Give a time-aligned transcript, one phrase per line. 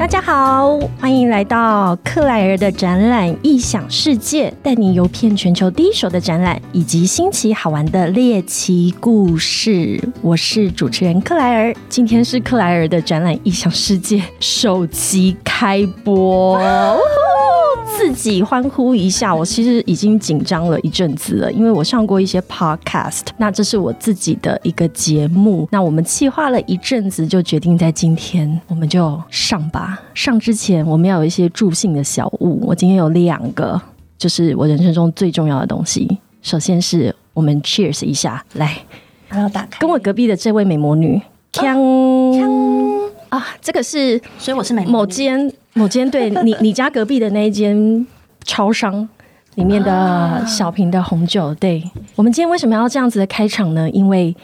[0.00, 10.02] 大家好，欢迎来到克莱尔的展览异想世界，带你游遍全球第一手的展览以及新奇好玩的猎奇故事。
[10.22, 16.58] 我是主持人克莱尔，今天是克莱尔的展览异想世界首期开播。
[17.96, 30.00] 自己欢呼一下，我其实已经紧张了一阵子了，因为我上过一些 podcast，那这是我自己的一个节目，那我们计划了一阵子，就决定在今天我们就上吧。
[30.14, 33.80] 上之前我们要有一些助兴的小物，我今天有两个，
[34.18, 36.18] 就是我人生中最重要的东西。
[36.42, 38.78] 首先是我们 cheers 一下，来，
[39.28, 41.20] 还要打开，跟我隔壁的这位美魔女，
[41.52, 45.52] 锵锵啊，这个是，所以我是美某间。
[45.74, 48.06] 某间对 你你家隔壁的那一间
[48.44, 49.08] 超商
[49.54, 51.82] 里面的小瓶的红酒，对
[52.16, 53.88] 我们今天为什么要这样子的开场呢？
[53.90, 54.34] 因为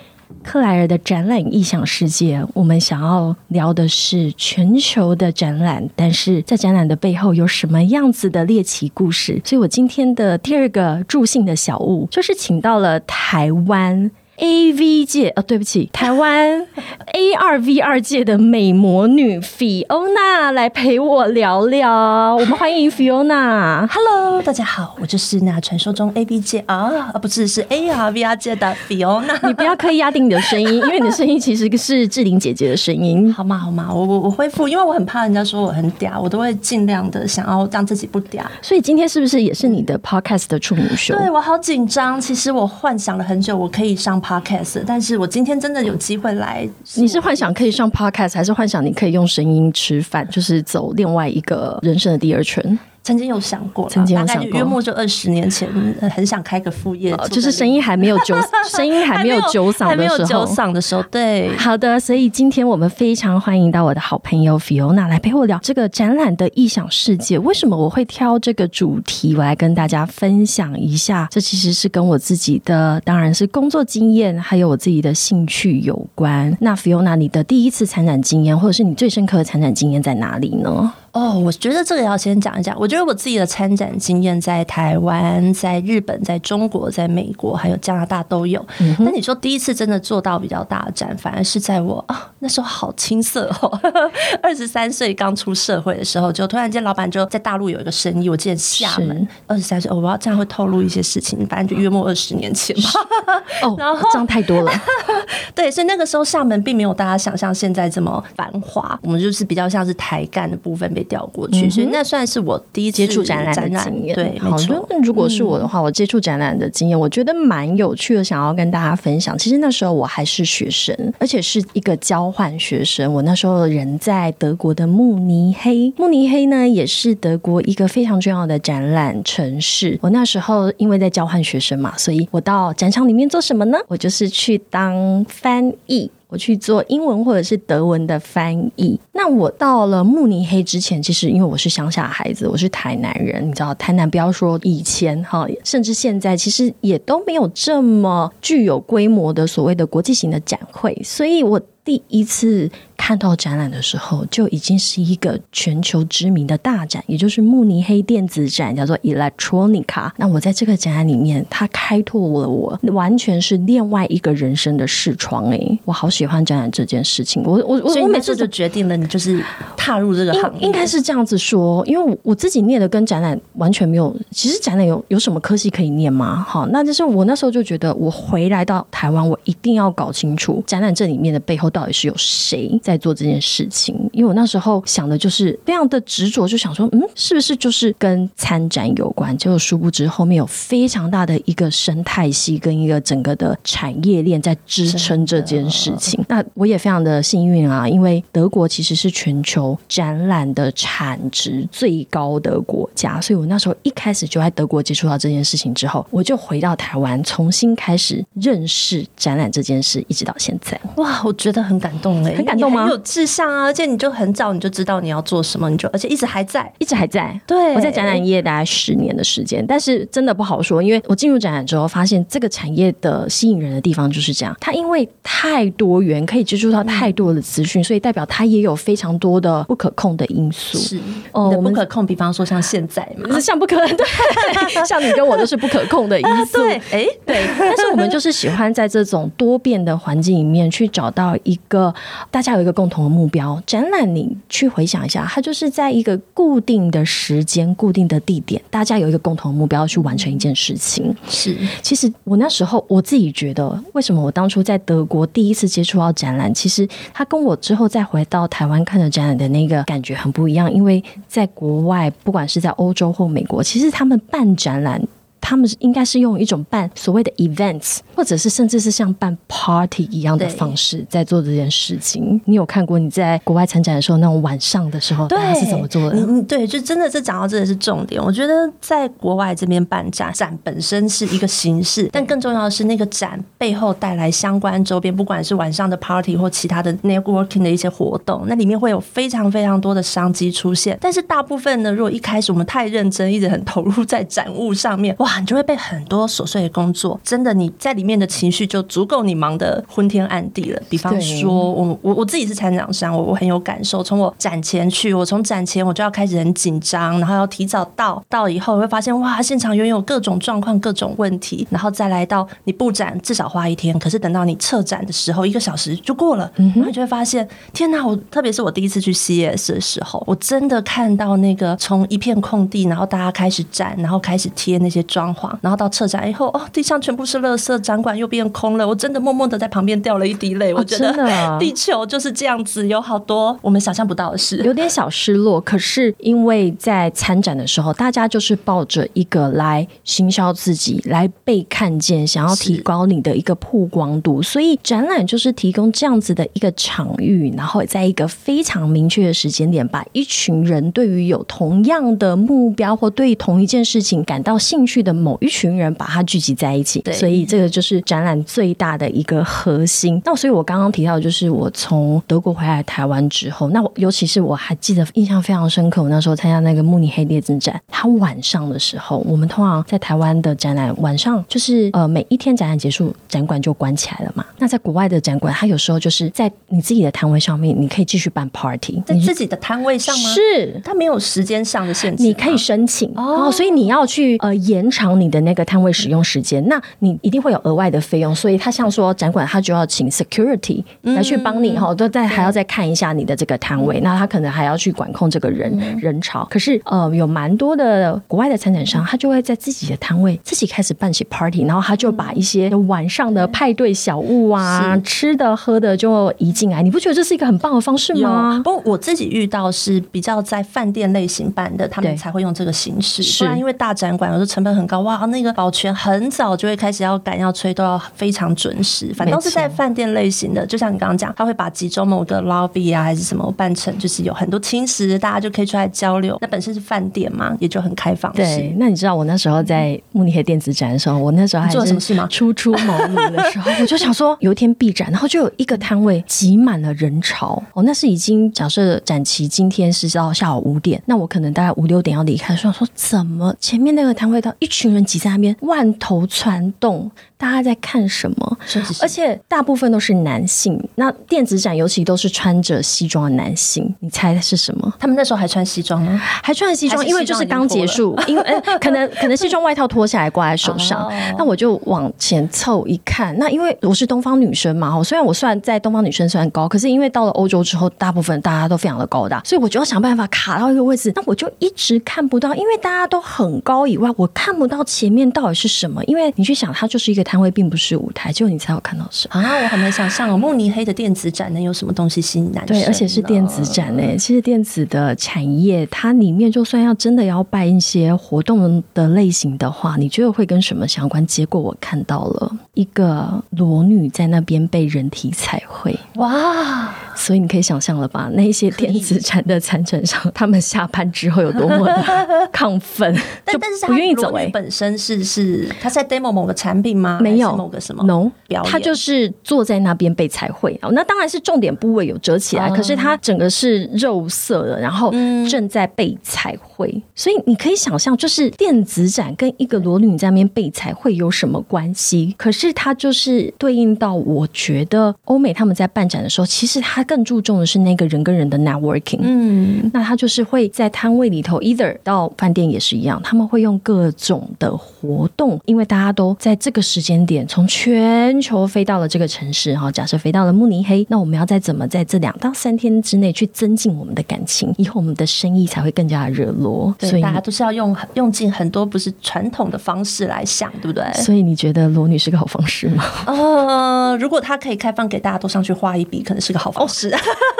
[0.42, 9.40] 克莱尔的展览异想世界，我们想要聊的是全球的展览，但是在展览的背后有什么样子的猎奇故事？
[9.44, 14.10] 所以我今天的第二个助兴的小物，就是请到了台湾。
[14.38, 16.66] A V 界呃，对不起， 台湾
[17.14, 22.36] A R V 二界的美魔女 Fiona 来陪我聊聊。
[22.36, 23.86] 我们欢迎 Fiona。
[23.90, 26.90] Hello，大家好，我就是那传说中 A V 界啊，
[27.22, 29.38] 不是是 A R V R 界的 Fiona。
[29.48, 33.32] 你不要刻意压低你的声音，因为你的声音其实是志玲姐姐的声音。
[33.32, 33.56] 好吗？
[33.56, 33.88] 好吗？
[33.90, 38.42] 我我我恢复，因为我很怕人家说我很嗲，我都会尽量的想要让自己不嗲。
[38.60, 41.16] 所以今天是不是也是你的 Podcast 的处女秀？
[41.16, 42.20] 对我好紧张。
[42.20, 44.20] 其实我幻想了很久，我可以上。
[44.26, 46.68] Podcast，但是我今天真的有机会来。
[46.96, 52.76] 你是幻想可以上 Podcast，还是幻想你可以用声音吃饭，就是走另外一个人生的第二圈？
[53.06, 55.68] 曾经有想过，曾经有想过，约莫就二十年前，
[56.12, 58.36] 很想开个副业，就是声音还没有酒，
[58.68, 67.38] 声音还没有酒嗓的时候，酒嗓的时候，对，好的，所以今天我们非常欢迎到我的好朋友 Fiona 来陪我聊这个展览的异想世界。
[67.38, 69.36] 为什么我会挑这个主题？
[69.36, 76.52] 我来跟大家分享一下，这其实是跟我自己的，当然是工作经验，还有我自己的兴趣有关。
[76.60, 80.92] 那 Fiona，你的第一次参展经验，或者是你最深刻的参展经验在哪里呢？
[81.16, 82.76] 哦，我觉得这个要先讲一下。
[82.78, 88.62] 我觉得我自己的参展经验在台湾、在日本、在中国、在美国，还有加拿大都有。
[88.98, 93.80] 那你说第一次真的做到比较大的展，反而是在我啊那时候好青涩哦，
[94.42, 99.26] 二十三岁刚出社会的时候，就突然间老板就在大陆有一个生意，我记得厦门。
[99.46, 102.90] 二十三岁，我不知道这样会透露一些事情，反正就约莫二十年前吧。
[103.66, 104.70] 哦，然后这样太多了。
[105.54, 111.05] 对，所以那个时候厦门并没有大家想象现在这么繁华，我们就是比较像是台干的部分被。
[111.06, 114.14] 调过去，所以那算是我第一次接触展览的经验。
[114.14, 114.76] 对，没错。
[115.02, 119.36] 如果是我的话，我接触展览的经验，我觉得蛮有趣的，想要跟大家分享。
[119.36, 123.12] 其实那时候我还是学生，而且是一个交换学生。
[123.12, 129.98] 我那时候人在德国的慕尼黑，慕尼黑呢也是德国一个非常重要的展览城市。
[130.02, 133.78] 我那时候因为在交换学生嘛，所以我到展场里面做什么呢？
[133.88, 136.10] 我就是去当翻译。
[136.28, 138.98] 我去做英文或者是德文的翻译。
[139.12, 152.70] 那我到了慕尼黑之前，其实因为我是乡下孩子，我是台南人，你知道台南不要说以前哈，甚至现在其实也都没有这么具有规模的所谓的国际型的展会，所以我第一次。
[152.96, 160.10] 看到展览的时候，就已经是一个全球知名的大展，也就是慕尼黑电子展，叫做 Electronica。
[160.16, 165.50] 那我在这个展览里面，它开拓了我完全是另外一个人生的视窗。
[165.50, 167.42] 哎，我好喜欢展览这件事情。
[167.44, 169.44] 我我我我每次就决定了，你就是
[169.76, 171.84] 踏入这个行业，应该是这样子说。
[171.86, 174.14] 因为我自己念的跟展览完全没有。
[174.30, 176.44] 其实展览有有什么科系可以念吗？
[176.48, 182.78] 好，那就是我那时候就觉得，我回来到台湾，我一定要搞清楚展览这里面的背后到底是有谁。
[182.86, 189.36] 在做这件事情，因为我那时候想的就是非常的执着，就想说，嗯，是不是就是跟参展有关？
[189.36, 196.24] 结果殊不知后面有非常大的一个生态系跟一个整个的产业链在支撑这件事情。
[196.28, 210.80] 那我也非常的幸运啊，因为德国其实是全球展览的产值最高的国家，所以我那时候一开始就在德国接触到这件事情之后，我就回到台湾重新开始认识展览这件事，一直到现在。
[210.98, 212.75] 哇，我觉得很感动哎，很感动。
[212.82, 217.38] 很有志向啊，而且你就很早你就知道你要做什么，你就而且一直还在，一直还在。
[217.46, 230.76] 对，我在展览业大概十年的时间，但是真的不好说，因为我进入展览之后，发现这个产业的吸引人的地方就是这样，它因为太多元，可以接触到太多的资讯，所以代表它也有非常多的不可控的因素。
[230.78, 231.00] 是
[231.32, 234.06] 哦，不可控，比方说像现在嘛，像不可对，
[234.86, 236.58] 像你跟我都是不可控的因素。
[236.58, 241.94] 对，哎， 对，但是我们就是喜欢在这种多变的环境里面去找到一个
[242.30, 242.65] 大家有。
[242.66, 243.62] 个共同的目标。
[243.64, 251.14] 展览你去回想一下，它就是在一个固定的时间、固定的地点，大家有一个共同的目标去完成一件事情。
[251.28, 265.00] 是，其实我那时候我自己觉得，为什么我当初在德国第一次接触到展览，其实它跟我之后再回到台湾看的展览的那个感觉很不一样，因为在国外，不管是在欧洲或美国，其实他们办展览。
[265.48, 272.40] 他们应该是用一种办所谓的 events，或者是甚至是像办 party 一样的方式在做这件事情。
[272.46, 276.16] 你有看过你在国外参展的时候那种晚上的时候，大家是怎么做的？
[276.16, 278.20] 嗯，对，就真的是讲到这个是重点。
[278.20, 290.98] 我觉得在国外这边办展，展本身是一个形式，但更重要的是那个展背后带来相关周边，不管是晚上的 party 或其他的 networking 的一些活动，那里面会有非常非常多的商机出现。
[291.00, 295.35] 但是大部分呢，如果一开始我们太认真，一直很投入在展物上面，哇！
[295.40, 300.82] 你就会被很多琐碎的工作，真的你在里面的情绪就足够你忙得昏天暗地了。
[300.88, 304.02] 比方说，我我我自己是参展商，我我很有感受。
[304.02, 318.06] 从我展前去，我从展前我就要开始很紧张，然后要提早到，到以后会发现哇，现场拥有各种状况、各种问题，然后再来到你布展至少花一天，可是等到你撤展的时候，一个小时就过了，然后就会发现天哪！
[318.06, 325.50] 我特别是我第一次去 CS 的时候，我真的看到那个从一片空地，然后大家开始展，然后开始贴那些装潢。
[325.62, 328.86] 然后到撤展以后，哦，地上全部是垃圾，展馆又变空了。
[328.86, 330.74] 我真的默默的在旁边掉了一滴泪。
[330.74, 331.12] 我觉得
[331.58, 335.58] 地球就是这样子，有好多我们想象不到的事，有点小失落。
[335.62, 355.56] 可是因为在参展的时候，大家就是抱着一个来行销自己、来被看见、想要提高你的一个曝光度，所以展览就是提供这样子的一个场域，然后在一个非常明确的时间点，把一群人对于有同样的目标或对同一件事情感到兴趣的某一。
[355.56, 360.20] 群人把它聚集在一起，对所以这个就是展览最大的一个核心。
[360.22, 374.44] 那所以我刚刚提到，就是我从德国回来台湾之后，那我尤其是我还记得印象非常深刻，我那时候参加那个慕尼黑电子展，它晚上的时候，我们通常在台湾的展览晚上就是呃每一天展览结束，展馆就关起来了嘛。
[374.58, 380.30] 那在国外的展馆，它有时候就是在你自己的摊位上面，你可以继续办 party，在自己的摊位上吗？
[380.34, 385.36] 是，它没有时间上的限制，你可以申请哦，所以你要去呃延长你的。
[385.46, 395.70] 那个摊位使用时间，那你一定会有额外的费用，所以他像说展馆，他就要请 security 来去帮你哈，都再还要再看一下你的这个摊位，那他可能还要去管控这个人
[396.00, 396.44] 人潮。
[396.50, 406.82] 可是呃，有蛮多的国外的参展商，他就会在自己的摊位自己开始办起 party，然后他就把一些晚上的派对小物啊、吃的喝的就移进来。
[406.82, 408.60] 你不觉得这是一个很棒的方式吗？
[408.64, 415.16] 不过我自己遇到是比较在饭店类型办的，他们才会用这个形式，不然因为大展馆有时候成本很高哇。
[415.26, 419.12] 那个保全很早就会开始要赶要催，都要非常准时。
[419.14, 426.38] 反正都是在饭店类型的，就像你刚刚讲，他会把集中某个 lobby 啊，还是什么办成，就是有很多青石，大家就可以出来交流。
[426.40, 428.32] 那本身是饭店嘛，也就很开放。
[428.34, 432.26] 对，那你知道我那时候在慕尼黑电子展的时候，我那时候还做什么事吗？
[432.30, 437.62] 初出茅庐的时候，我就想说，有一天闭展，然后就有一个摊位挤满了人潮。
[437.72, 445.16] 哦，那是已经假设展期今天是到下午五点，那我可能大概五六点要离开，说说怎么前面那个摊位到一群人挤。
[445.18, 447.10] 在那边万头攒动。
[447.38, 448.58] 大家在看什么？
[449.02, 450.82] 而且大部分都是男性。
[450.94, 454.92] 那电子展尤其都是穿着西装的男性，你猜是什么？
[454.98, 456.18] 他们那时候还穿西装吗？
[456.42, 458.42] 还穿西装，因为就是刚结束，因为
[458.80, 461.12] 可能可能西装外套脱下来挂在手上。
[461.36, 471.12] 那我就往前凑一看，那因为我是东方女生嘛，虽然我算在东方女生算高，可是因为到了欧洲之后，大部分大家都非常的高大，所以我就要想办法卡到一个位置。
[471.14, 476.02] 那我就一直看不到，因为大家都很高以外，我看不到前面到底是什么。
[476.04, 477.25] 因为你去想，它就是一个。
[477.26, 479.62] 摊位并不是舞台，就你才有看到什么啊！
[479.64, 482.76] 我很难想象哦，慕尼黑的电子展能有什么东西吸引男生？
[482.76, 484.16] 对，而且是电子展呢。
[484.16, 491.26] 其实电子的产业，它里面就算要真的要办一些活动的类型的话，你觉得会跟什么相关？
[491.26, 496.94] 结果我看到了一个裸女在那边被人体彩绘，哇！
[497.16, 498.30] 所以你可以想象了吧？
[498.34, 503.12] 那些电子展的参展商，他们下班之后有多么的亢奋，
[503.44, 504.32] 但但是不愿意走。
[504.34, 507.18] 哎，本身是是他在 demo 某个产品吗？
[507.22, 510.78] 没有某个什么？no，表他就是坐在那边被彩绘。
[510.92, 515.10] 那当然是重点部位有折起来，可是他整个是肉色的，然后
[515.48, 517.02] 正在被彩绘。
[517.14, 522.34] 所以你可以想象，就是电子展跟一个裸女在那边被彩绘有什么关系？
[522.36, 527.05] 可是它就是对应到，我觉得欧美他们在办展的时候，其实他。
[527.06, 529.20] 更注重的是那个人跟人的 networking。
[529.22, 539.90] 嗯，那他就是会在摊位里头，either 到饭店也是一样，他们会用各种的活动，因为大家都在这个时间点从全球飞到了这个城市哈。
[539.90, 546.94] 假设飞到了慕尼黑，那我们要再怎么在这两到三天之内去增进我们的感情，以后我们的生意才会更加的热络。
[547.00, 551.04] 所，以大家都是要用用尽很多不是传统的方式来想，对不对？
[551.14, 553.04] 所以你觉得罗女是个好方式吗？
[553.26, 556.95] 呃，如果它可以开放给大家都上去画一笔，可能是个好方式。
[556.96, 557.10] 是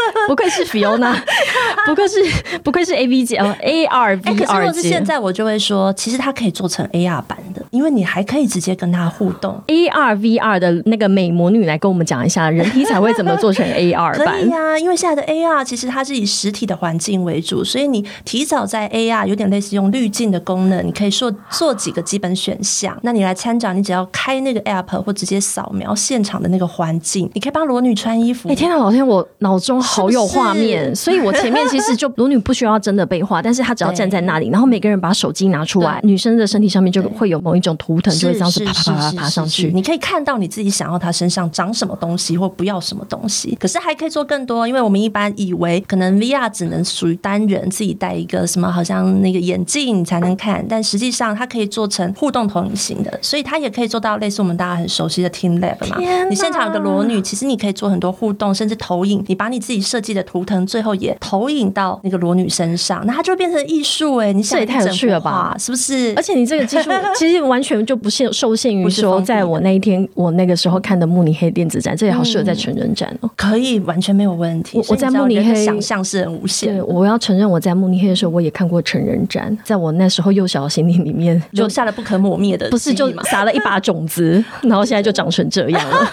[0.28, 1.14] 不愧是 Fiona，
[1.86, 2.16] 不愧是
[2.62, 9.60] 不愧是 A V 界哦，A R 哎、V 可是如 R 果是现在，我就会说，其实它可以做成 AR 版的，因为你还可以直接跟它互动。
[9.68, 14.50] A R V R 的那个美魔女来跟我们讲一下，人体彩绘怎么做成 A R 可版以？
[14.50, 22.96] 呀、因为现在的 AR 其实它是以实体的环境为主，所以你提早在 AR 有点类似用滤镜的功能，你可以做做几个基本选项。
[23.02, 28.48] 那你来参展，你只要开那个 App 或直接扫描现场的那个环境，你可以帮裸女穿衣服。
[28.48, 39.70] 哎、天哪，老天，我脑中好有画面，所以我前面其实就裸女不需要真的被画，但是她只要站在那里，然后每个人把手机拿出来，女生的身体上面就会有某一种图腾，就会这样子是啪啪啪啪爬上去。
[39.72, 43.56] 你可以看到你自己想要她身上长什么东西，或不要什么东西。
[43.60, 55.98] 可是还可以做更多，因为我们一般以为可能 VR 只能属于单人自己戴一个什么，好像那个眼镜才能看，但实际上它可以做成互动投影型的，所以它也可以做到类似我们大家很熟悉的 Team Lab 嘛。
[56.28, 59.24] 你现场有个裸女，其实你可以做很多互动，甚至投影。
[59.28, 64.32] 你把你自己设计的图腾，最后也投影到那个裸女身上，那它就会变成艺术哎！
[64.32, 66.12] 你想这也太有趣了吧是不是？
[66.16, 73.30] 而且你这个技术 其实完全就不限受限于说，在我那一天我那个时候看的慕尼黑电子展，这也好适合在成人展哦。
[73.36, 74.82] 可以，完全没有问题。
[74.88, 83.06] 我在慕尼黑想象是很无限对，我要承认我在慕尼黑的时候，我也看过成人展，在我那时候幼小的心灵里面， 就留下了不可磨灭的不是就？
[83.24, 86.12] 撒了一把种子， 然后现在就长成这样了。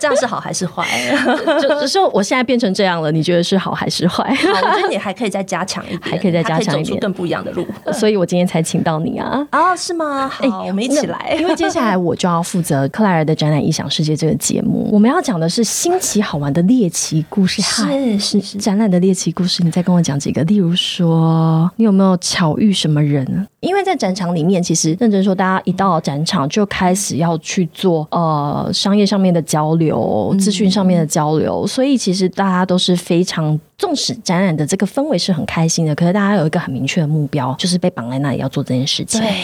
[0.00, 0.84] 这样是好还是坏？
[1.60, 4.24] 就就说我现在变成这样了，你觉得是好还是坏？
[4.34, 7.66] 好，我觉得你还可以再加强一点，还可以再加强一点走出更不一样的路。
[7.92, 9.46] 所以我今天才请到你啊。
[9.50, 10.28] 啊，是吗？
[10.28, 11.16] 好，我们一起来。
[11.18, 17.62] 哎因为接下来我就要负责克莱尔的展览异想世界这个节目，我们要讲的是新奇好玩的猎奇故事。
[17.62, 23.46] 是是是，展览的猎奇故事，你再跟我讲几个，例如说，你有没有巧遇什么人？
[23.60, 29.89] 因为在展场里面，其实认真说，大家一到展场就开始要去做呃商业上面的交流、
[30.38, 33.58] 资讯上面的交流，所以其实大家都是非常。
[33.78, 39.18] 纵使展览的这个氛围是很开心的，可是大家有一个很明确的目标，就是被绑在那里要做这件事情。
[39.18, 39.34] 对，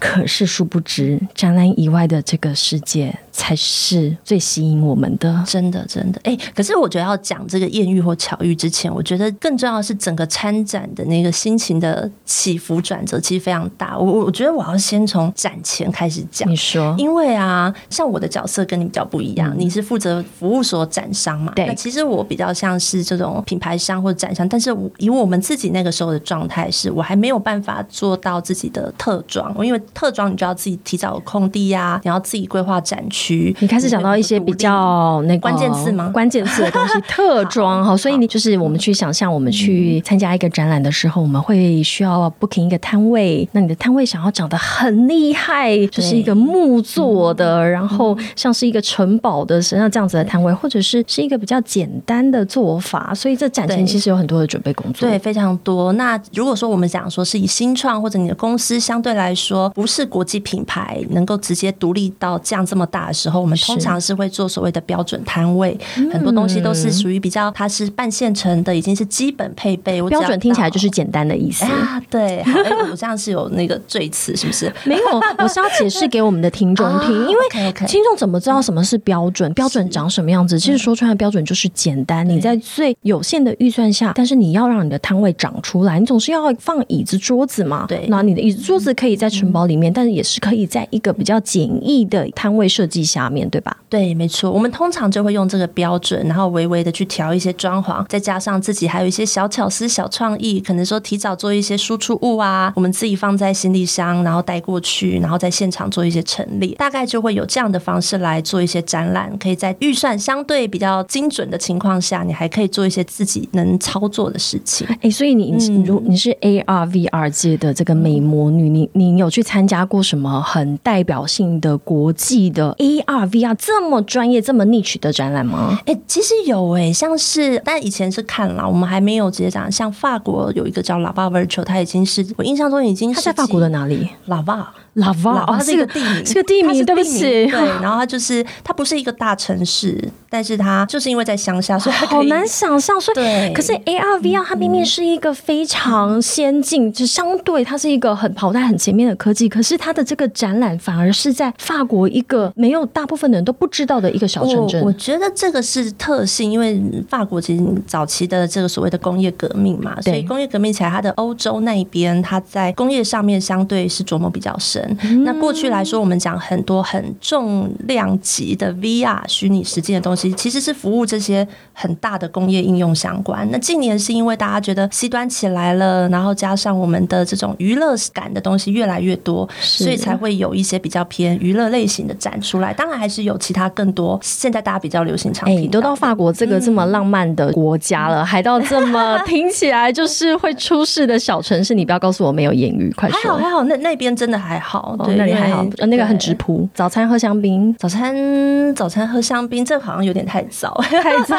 [0.00, 5.42] 可是殊不知，展览以外的这个世界才是最吸引我们的。
[5.44, 6.20] 真的真的。
[6.22, 13.98] 哎，可是我觉得要讲这个艳遇或巧遇之前，我觉得更重要的是整个参展的那个心情的起伏转折，其实非常大。
[13.98, 16.54] 我我我觉得我要先从展前开始讲你。
[16.54, 21.52] 说，因为啊，像我的角色跟你比较不一样，你是负责服务所展商嘛。
[21.56, 33.23] 对那其实我比较像是这种品牌商或者展商，但是以我们自己那个时候的状态，是我还没有办法做到自己的特装，因为特装你就要自己提早有空地呀、你要自己规划展区。
[33.60, 36.10] 你开始讲到一些比较那个关键词吗？
[36.12, 55.08] 关键词的东西，特装哈，所以你就是我们去想象，我们去参加一个展览的时候，我们会需要 booking 一个摊位，那你的摊位想要长得很厉害，就是一个木做的，然后像是一个城堡的像这样子的摊位，或者是是一个比较简单的做法，所以这展前其实有很多的准备工作。
[55.08, 55.92] 对，非常多。
[55.92, 65.78] 那如果说我们讲说是以新创或者你的公司相对来说不是国际品牌，能够直接独立到这样这么大的时候，我们通常是会做所谓的标准摊位，
[66.12, 70.02] 很多东西都是属于比较它是半现成的，已经是基本配备。
[70.08, 71.64] 标准听起来就是简单的意思。
[71.64, 74.72] 啊，对，好，哎我这样是有那个罪词，是不是？
[74.84, 75.02] 没有，
[75.38, 79.52] 我是要解释给我们的听众听， 因为听众怎么知道什么是标准？
[79.54, 80.58] 标准长什么样子？
[80.58, 82.28] 其实说出来的标准就是简单。
[82.28, 87.86] 你在最有限的预算下，但是你要让你的摊位长出来，你总是要放椅子、桌子嘛。
[87.86, 93.76] 对那你的椅子、桌子可以在城堡里面，但是也是可以在一个比较简易的摊位设计下面，对吧？
[93.88, 114.86] 对，没错，我们通常就会用这个标准，然后微微的去调一些装潢，再加上自己还有一些小巧思、小创意，可能说提早做一些输出物啊，我们自己放在行李箱，然后带过去，然后在现场做一些陈列，大概就会有这样的方式来做一些展览，可以在预算相对比较精准的情况下，你还可以做一些自己能操作的事情。
[115.02, 125.78] 哎，所以你你如你是 AR VR 界的这个美魔女，你你有去参加过什么很代表性的国际的 AR VR 这么专业、这么 niche 的展览吗？
[125.86, 129.70] 哎、其实有哎、像是，但以前是看了，我们还没有直接讲。
[129.70, 137.20] 像法国有一个叫 Lava Virtual，它已经是我印象中已经是在法国的哪里？Lava 拉瓦哦，它是一个地名，是个地名，对不起。
[137.20, 143.00] 对，然后它就是它不是一个大城市，但是它就是因为在乡下，所以好难想象。
[143.00, 154.80] 所以，可是 AR VR 它明明是一个非常先进，就相对它是一个很跑在很前面的科技，可是它的这个展览反而是在法国一个没有大部分的人都不知道的一个小城镇。
[154.84, 164.83] 我觉得这个是特性，因为法国其实早期的这个所谓的工业革命嘛，所以工业革命起来，它的欧洲那一边，它在工业上面相对是琢磨比较深。
[165.24, 173.46] 那过去来说，我们讲很多很重量级的 VR 虚拟实境的东西，其实是服务这些很大的工业应用相关。
[173.50, 182.72] 那近年是因为大家觉得 C 端起来了，然后加上我们的这种娱乐感的东西越来越多，所以才会有一些比较偏娱乐类型的展出来。
[182.72, 185.70] 当然还是有其他更多现在大家比较流行场品。
[185.70, 193.18] 都到法国这个这么浪漫的国家了，还到这么听起来就是会出事的小城市，你不要告诉我没有艳遇，快说。
[193.18, 194.73] 还好还好，那那边真的还好，
[195.04, 196.68] 对，那里还好，那个很直朴。
[196.74, 201.36] 早餐喝香槟，早餐早餐喝香槟，这好像有点太早，太早。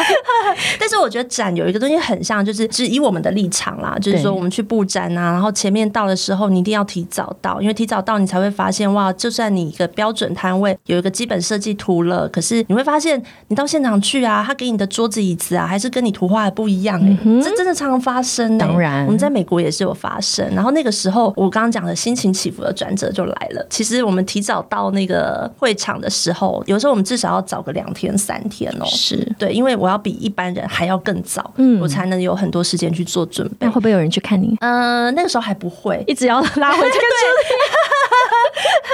[0.78, 18.56] 但是我觉得展有一个东西很像，就是只以我们的立场啦，就是说我们去布展啊，然后前面到的时候，你一定要提早到，因为提早到你才会发现哇，就算你一个标准摊位有一个基本设计图了，可是你会发现你到现场去啊，他给你的桌子椅子啊，还是跟你图画的不一样哎，这真的常常发生。
[18.58, 20.48] 当然，我们在美国也是有发生。
[20.54, 23.66] 然后那个时候，我刚刚讲的心情起转折就来了。
[23.70, 28.84] 其实我们提早到那个会场的时候，有时候我们至少要早个两天三天哦。
[28.86, 33.56] 是对，因为我要比一般人还要更早，嗯，我才能有很多时间去做准备。
[33.60, 34.56] 那会不会有人去看你？
[34.60, 37.04] 呃，那个时候还不会，一直要拉回这个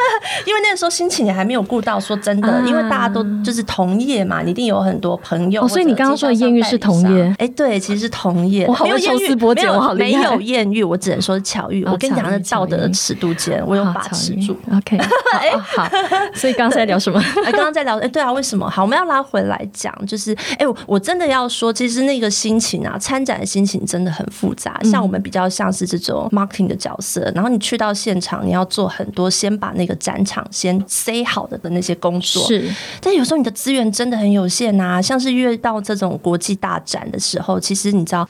[0.47, 2.01] 因为那个时候心情也还没有顾到。
[2.01, 5.69] 说真的，因为大家都就是同业嘛，你一定有很多朋友。
[5.69, 7.35] 所以你刚刚说的艳遇是同业？
[7.39, 8.67] 哎，对，其实是同业。
[8.67, 9.95] 我好会抽丝剥茧，我好。
[9.95, 11.85] 没有艳遇，我只能说是巧遇。
[11.85, 14.57] 我跟你讲，那道德的尺度间，我有把持住。
[14.73, 14.97] OK，
[15.39, 15.87] 哎好。
[16.33, 17.21] 所以刚刚在聊什么？
[17.45, 18.69] 哎，刚刚在聊，哎，对啊，为什么？
[18.71, 24.81] 好，我们要拉回来讲，就是，哎，我真的要说，其实那个心情啊，参展的心情真的很复杂。
[24.85, 32.47] 像我们比较像是这种 marketing 的角色，然后你去到现场，你要做很多，先把那个展场先塞好的的那些工作。
[32.47, 32.71] 是，
[33.01, 35.01] 但有时候你的资源真的很有限呐。
[35.01, 38.29] 像是越到这种国际大展的时候，其实你知道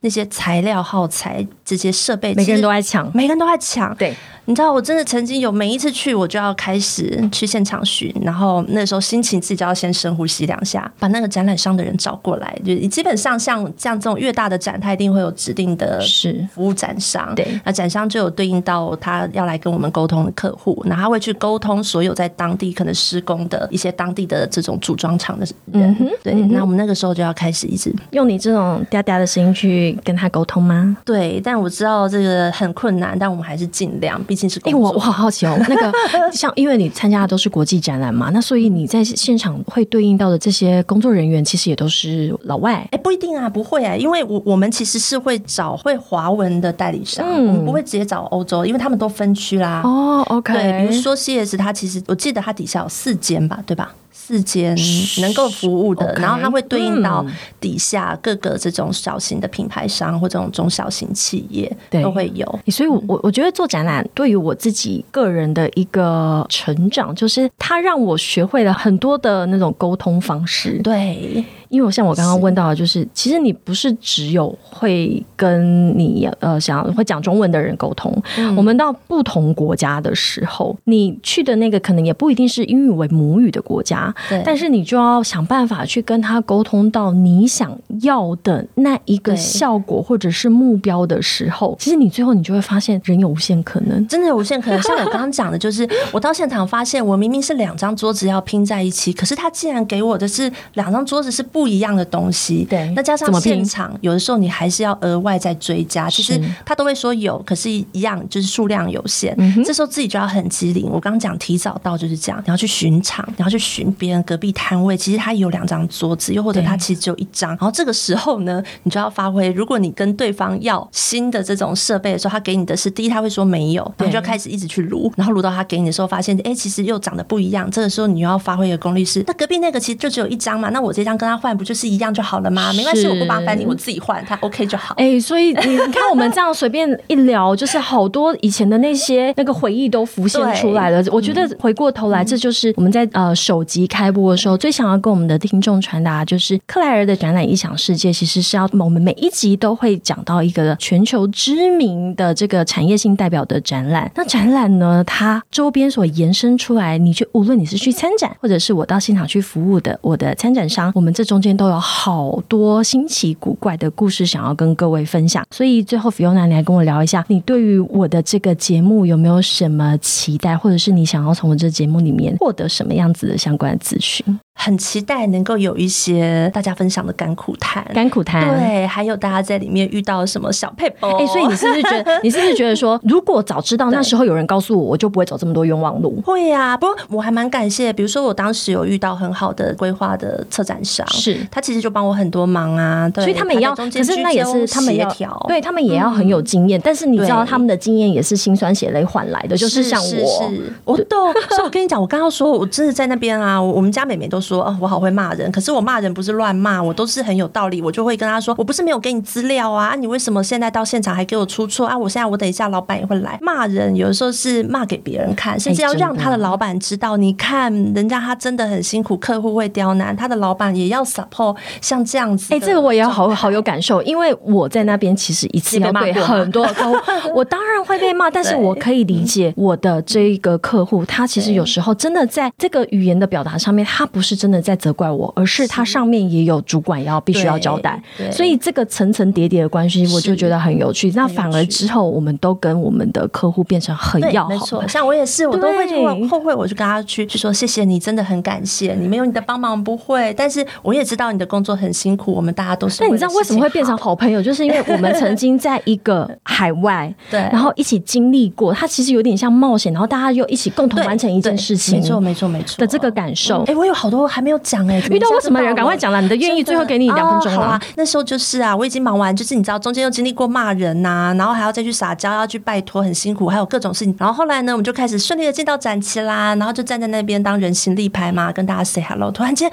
[0.00, 3.94] 那些材料耗材、这些设备，每个人都在抢，每个人都在抢。
[3.96, 4.14] 对。
[4.48, 12.56] 你知道，我真的曾经有每一次去，我就要开始去现场巡，然后那时候心情自己就要先深呼吸两下，把那个展览商的人找过来。
[12.64, 26.34] 就基本上像像这种越大的展，它一定会有指定的是服务展商，对，那展商就有对应到他要来跟我们沟通的客户，那他会去沟通所有在当地可能施工的一些当地的这种组装厂的人，对。
[26.34, 30.96] 那我们那个时候就要开始一直用你这种嗲嗲的声音去跟他沟通吗？
[31.04, 34.20] 对，但我知道这个很困难，但我们还是尽量。
[34.64, 35.92] 哎，我我好好奇哦，那个
[36.32, 42.86] 像因为你参加的都是国际展览嘛，那所以你在现场会对应到的这些工作人员，其实也都是老外。
[42.92, 49.80] 哎，不一定啊，不会啊，因为我我们其实是会找会华文的代理商，我们不会直接找欧洲，因为他们都分区啦。
[49.84, 53.94] 哦，OK，对，比如说 CS，它其实我记得它底下有四间吧，对吧？
[54.26, 54.76] 四间
[55.20, 57.24] 能够服务的，然后它会对应到
[57.60, 62.44] 底下各个这种小型的品牌商或这种中小型企业都会有。
[62.66, 70.80] 所以，我我我觉得做展览对于我自己个人的一个成长，就是它让我学会了很多的那种沟通方式。
[70.82, 71.44] 对。
[71.68, 78.12] 因为我像我刚刚问到的，就是其实你不是只有会跟你呃想要会讲中文的人沟通，
[78.56, 94.80] 我们到不同国家的时候，你去的那个可能也不一定是英语为母语的国家，对，但是你就要想办法去跟他沟通到你想要的那一个效果或者是目标的时候，其实你最后你就会发现人有无限可能，真的有无限可能。
[94.86, 101.42] 像我刚刚讲的，就是我到现场发现，我明明是两张桌子要拼在一起，可是他竟然给我的是两张桌子是。
[101.56, 106.10] 不一样的东西，对，那加上现场，有的时候你还是要额外再追加。
[106.10, 109.34] 其实他都会说有，可是一样就是数量有限。
[109.64, 110.86] 这时候自己就要很机灵。
[110.92, 114.94] 我刚刚讲提早到就是这样，你要去巡场，你要去巡别人隔壁摊位。
[114.94, 117.48] 其实他有两张桌子，又或者他其实只有一张。
[117.52, 119.48] 然后这个时候呢，你就要发挥。
[119.52, 127.70] 如果你跟对方要新的这种设备的时候，他给你的是第一，他会说没有，然后就开始一直去撸，然后撸到他给你的时候，发现哎，其实又长得不一样。
[127.70, 131.56] 这个时候你又要发挥的功力是，那隔壁那个其实就只有一张嘛，那我这张跟他换。
[131.56, 132.70] 不就是一样就好了吗？
[132.74, 134.94] 没关系，我不麻烦你，我自己换，他 OK 就好。
[134.98, 141.02] 哎，所以你你看我们这样随便一聊，就是好多以前的那些那个回忆都浮现出来了。
[141.10, 154.10] 我觉得回过头来，这就是我们在呃首集开播的时候最想要跟我们的听众传达，就是克莱尔的展览异想世界，其实是要我们每一集都会讲到一个全球知名的这个产业性代表的展览。
[154.14, 165.44] 那展览呢，它周边所延伸出来，你去无论你是去参展，或者是我到现场去服务的我的参展商，我们这中间都有好多新奇古怪的故事想要跟各位分享。
[165.50, 174.24] 所以最后，Fiona，你来跟我聊一下，你对于我的这个节目有没有什么期待，或者是你想要从我这节目里面获得什么样子的相关资讯？
[174.58, 181.16] 很期待能够有一些大家分享的甘苦谈，甘苦谈，对，还有大家在里面遇到什么小配包？
[181.18, 186.20] 哎，所以你是不是觉得， 你是不是觉得说， 如果早知道那时候有人告诉我，我就不会走这么多冤枉路？
[186.24, 191.46] 会呀，不过我还蛮感谢，比如说我当时有遇到很好的规划的策展商，是。
[191.50, 195.06] 他其实就帮我很多忙啊，对所以他们也要，可是那也是他们要，
[195.46, 200.50] 对他们也要很有经验，但是你知道他们的经验也是心酸血泪换来的，就是像我，
[200.84, 205.26] 我懂， 所以我跟你讲，我刚刚说我真的在那边啊，我们家美美都说，哦，我好会骂。
[205.36, 207.82] 人，可是我骂人不是乱骂，我都是很有道理。
[207.82, 211.96] 我就会跟他说，我不是没有给你资料啊，你为什么现在到现场还给我出错啊？
[211.96, 222.54] 我现在我等一下老板也会来骂人，有的时候是骂给别人看，甚至要让他的老板知道，你看人家他真的很辛苦，客户会刁难，他的老板也要 support，像这样子。
[222.54, 226.96] 哎，这个我也好好有感受，因为我在那边其实一次要对很多客户，
[227.34, 235.32] 我当然会被骂，但是我可以理解我的这一个客户，他其实有时候真的在这个语言的表达上面，他不是真的在责怪我。
[235.34, 241.10] 而是他上面也有主管要必须要交代，所以这个层层叠叠的关系，我就觉得很有趣。
[241.14, 244.48] 那反而之后，我们都跟我们的客户变成很要好。
[244.48, 245.94] 没错，像我也是，我都会去
[246.28, 250.32] 后会，我就跟他去去说谢谢你，真的很感谢你，没有你的帮忙不会。
[250.34, 253.02] 但是我也知道你的工作很辛苦，我们大家都是。
[253.02, 254.42] 那你知道为什么会变成好朋友？
[254.42, 262.00] 就是因为我们曾经在一个海外， 对，然后一起经历过，它其实有点像冒险，然后大家又一起共同完成一件事情。
[262.00, 263.62] 没错，没错，没错的这个感受。
[263.64, 265.02] 哎，我有好多还没有讲哎。
[265.10, 265.74] 遇到过什么人？
[265.74, 267.66] 赶快讲了，你的愿意最后给你两分钟了。
[267.66, 274.14] 好啊，那时候就是啊，我已经忙完，就是你知道中间又经历过骂人呐，然后还要再去撒娇，要去拜托，很辛苦，还有各种事情。
[274.18, 279.30] 然后后来呢，我们就开始顺利的进到展期啦，然后就站在那边当人形立牌嘛，跟大家 say hello。
[279.30, 279.70] 突然间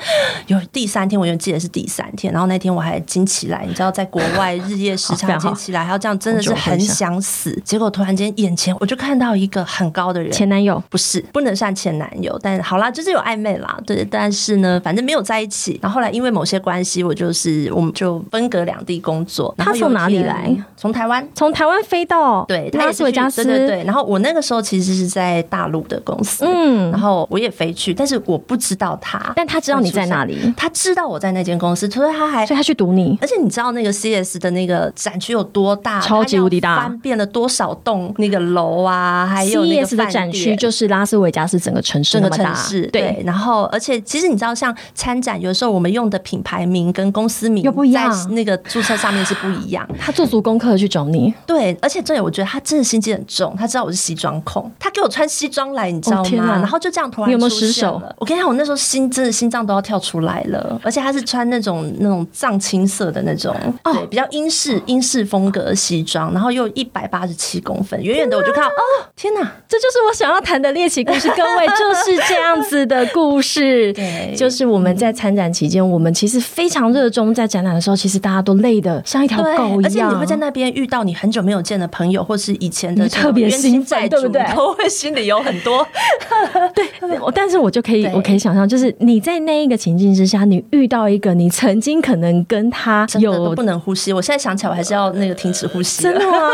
[0.48, 7.54] 有第三天，我记得是第三天，然后那天我还惊起来，你知道，在国外日夜时差惊起来，还要这样，真的是很想死。
[7.64, 15.80] 结果突然间眼前我就看到一个很高的人，前男友不是，不能算前男友，但好啦，就是有暧昧啦，对，但是呢，反正没有在一起。
[15.82, 19.54] 然后后来因为某些关系，我就是我们就分隔两地工作。
[19.58, 20.56] 他从哪里来？
[20.76, 23.44] 从台湾，从台湾飞到对拉斯维加斯。
[23.44, 23.84] 对对对。
[23.84, 33.18] 然后我那个时候其实是在大陆的公司，嗯，然后我也飞去，但是我不知道他，但他知道你在哪里，他知道我在那间公司，所以他还所以他去堵你。
[33.22, 36.02] 而且你知道那个 CS 的那个展区有多大？
[36.02, 39.26] 超级无敌大，翻遍了多少栋那个楼啊？
[39.26, 43.22] 还有 CS 的展区就是拉斯维加斯整个城市整个城市对。
[43.26, 49.88] 然后而且其实你知道，像参展有时候我们用的品牌名跟公司名又不一样，那个注册上面是不一样。
[50.00, 56.58] 他做足功课去找你，对，而且这里我觉得他真的心机很重，他知道我是西装控，他给我穿西装来，你知道吗？
[56.60, 58.02] 然后就这样突然有没有失手？
[58.18, 60.80] 我跟你讲，我那时候心真的心脏都要跳出来了。
[60.84, 71.30] 而且他是穿那种那种藏青色的那种，对，比较英式英式风格的西装，然后又一百八十七公分，远远的我就看到，哦，天哪，这就是我想要谈的猎奇故事。
[71.36, 84.44] 各位就是这样子的故事， 对，就是我们在参展期间，我们其实非常热衷在展览的时候，其实大家都累的像一条狗一样，而且你会在那边遇到你很久没有见的朋友，或是以前的特别心在，对不对？
[84.56, 85.86] 都会心里有很多。
[86.74, 86.86] 对，
[87.34, 96.04] 但是我就可以，我可以想象，就是你在那一个情境之下，你遇到一个你曾经可能跟他有不能呼吸，我现在想起来，我还是要那个停止呼吸。
[96.04, 96.50] 真的吗？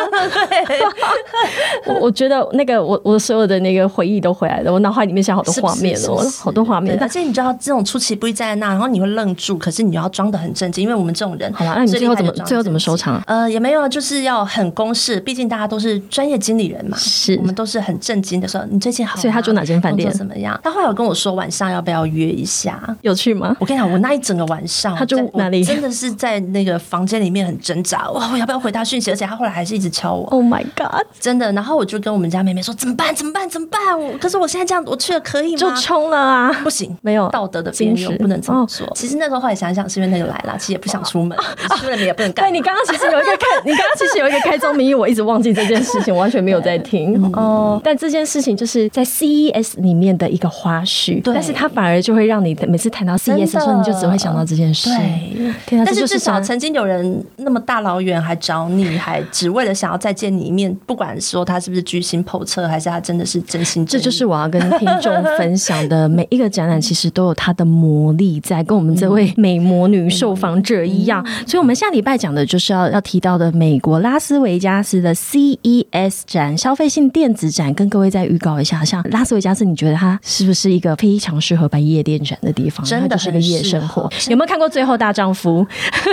[1.85, 6.97] 我我觉得那个我我所有的那个回忆都回来了，我脑海里面想好多画面了，好多画面。
[6.99, 11.51] 而且你知道，这种出其不意在那，然后你会愣住，可是你要装的很正经，因为我们这种人。
[11.53, 13.21] 好了，那你最后怎么最后怎么收场？
[13.27, 18.63] 呃，也没有，就是要很公式，毕竟大家都是专业经理人嘛，是我们都是很震惊的时候。
[18.69, 19.19] 你最近好？
[19.19, 20.11] 所以他住哪间饭店？
[20.11, 20.59] 怎么样？
[20.63, 22.79] 他后来有跟我说晚上要不要约一下？
[23.01, 23.55] 有趣吗？
[23.59, 25.63] 我跟你讲，我那一整个晚上，他住哪里？
[25.63, 28.09] 真的是在那个房间里面很挣扎。
[28.11, 29.11] 哇，我要不要回他讯息？
[29.11, 30.25] 而且他后来还是一直敲我。
[30.27, 31.05] Oh my god！
[31.19, 31.51] 真的。
[31.53, 33.13] 然后我就跟我们家妹妹说：怎么办？
[33.15, 33.49] 怎么办？
[33.49, 33.79] 怎么办？
[34.19, 35.57] 可是我现在这样，我去了可以吗？
[35.57, 36.51] 就冲了啊！
[36.63, 38.85] 不行，没有道德的边缘，不能这么说。
[38.93, 41.37] 其实那时候后来想想，是因为那个来了，其实也不想出门，
[41.79, 42.45] 出了你也不能干。
[42.45, 47.79] 对你刚刚其实有一个开， 你刚刚其实有一个开宗明义，我一直忘记这件事情，完全没有在听 哦。
[47.83, 54.89] 但这件事情就是在 CES 里面的的一个花絮，对但是它反而就会让你每次谈到 CES 的时候，你就只会想到这件事。
[54.89, 66.09] 对，天啊，但是至少曾经有人那么大老远还找你，还只为了想要再见你一面，不管说他是不是居心叵测，还是他真的是真心这就是我要跟听众分享的。
[66.09, 71.25] 每一个展览其实都有它的魔力在，跟我们这位美魔女受访者一样。
[71.47, 77.73] 所以，我们下礼拜讲的就是要要提到的美国拉斯维加斯的 CES 展，消费性电子展。
[77.73, 82.85] 跟各位再预告一下，像拉斯维加斯，你觉得它是不是一个非常适合办夜店展的地方？
[82.85, 84.09] 真的是个夜生活。
[84.29, 85.65] 有没有看过《最后大丈夫》？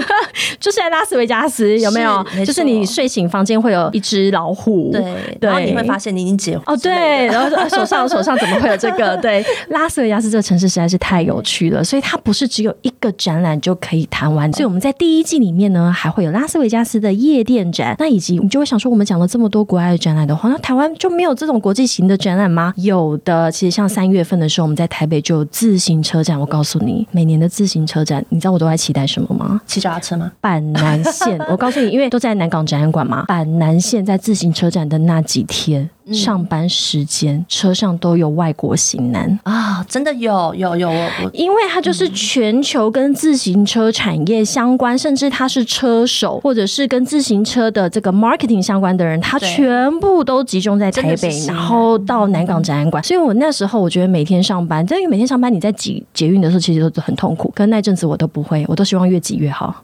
[0.60, 2.46] 就是在拉斯维加斯，有没有是？
[2.46, 5.02] 就是你睡醒房间会有一只老虎，对，
[5.40, 9.16] 对然后你会发现你已经结婚哦，对，然后手上手上怎么会有这个？
[9.18, 14.52] 对， 拉斯维加斯这个城市实在是太有趣了，所以它不是只有一个展览就可以谈完。
[14.52, 22.72] 所以我们在第一季里面呢，还会有拉斯维加斯的夜店展，那以及你就会想说，我们讲了这么多国外的展览的话，那台湾就没有这种国际型的展览吗？
[22.76, 26.38] 有的，其实像三月份的时候，我们在台北就有自行车展。
[26.38, 29.60] 我告诉你，每年的自行车展，你知道我都在期待什么吗？
[29.66, 30.32] 骑脚踏车吗？
[30.40, 35.88] 板南线，我告诉你，因为都在南港展览馆嘛，板南线在自行车展的那几天。
[36.12, 53.02] 上班时间车上都有外国型男，啊，真的有有有，我我因为他就是全球跟自行车产业相关，甚至他是车手或者是跟自行车的这个 marketing 相关的人，他全部都集中在台北，然后到南港展览馆。
[53.02, 57.52] 所以我那时候我觉得每天上班，但因为每天上班你在挤捷运的时候，其实都很痛苦。
[57.54, 59.74] 可是那阵子我都不会，我都希望越挤越好，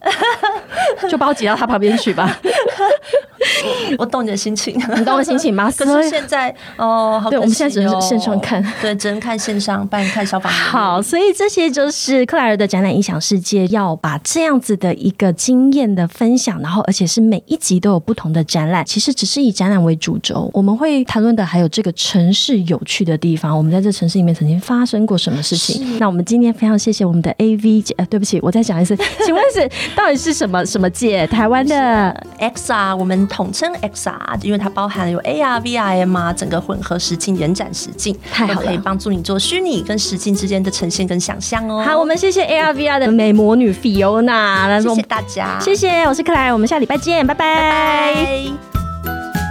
[1.11, 2.39] 就把我挤到他旁边去吧。
[3.99, 4.75] 我懂你的心情。
[4.97, 5.69] 你懂我心情吗？
[5.69, 10.53] 以是现在哦，好对我们现在只能线上看对，只能看线上，不然看消防。
[10.53, 25.98] 好，所以这些就是克莱尔的展览影响世界，要把这样子的一个经验的分享，然后而且是每一集都有不同的展览，其实只是以展览为主轴，我们会谈论的还有这个城市有趣的地方，我们在这城市里面曾经发生过什么事情。
[25.98, 28.94] 那我们今天非常谢谢我们的 AV 界，呃，对不起，我再讲一次，
[29.25, 31.27] 请问是到底是什么什么界？
[31.29, 35.62] 台湾的 XR，我们统称 XR，因为它包含了有 AR、
[36.33, 41.83] 整个混合实境、延展实境，太好了可以帮助你做虚拟跟实境之间的呈现跟想象哦。
[41.87, 49.42] 好，我们谢谢 ARVR 的美魔女 Fiona，那我们谢谢大家，谢谢，我是克莱尔，我们下礼拜见，拜拜拜。